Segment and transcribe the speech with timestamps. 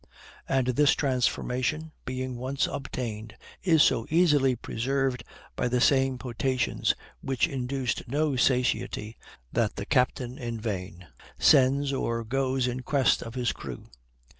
[0.49, 5.23] And this transformation, being once obtained, is so easily preserved
[5.55, 9.15] by the same potations, which induced no satiety,
[9.53, 11.05] that the captain in vain
[11.37, 13.91] sends or goes in quest of his crew.